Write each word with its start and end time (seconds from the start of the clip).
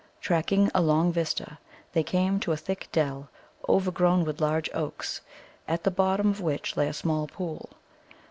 Tracking 0.19 0.71
a 0.73 0.81
long 0.81 1.11
vista, 1.11 1.59
they 1.93 2.01
came 2.01 2.39
to 2.39 2.51
a 2.51 2.57
thick 2.57 2.89
dell, 2.91 3.29
overgrown 3.69 4.25
with 4.25 4.41
large 4.41 4.67
oaks, 4.73 5.21
at 5.67 5.83
the 5.83 5.91
bottom 5.91 6.31
of 6.31 6.41
which 6.41 6.75
lay 6.75 6.87
a 6.87 6.91
small 6.93 7.27
pool. 7.27 7.69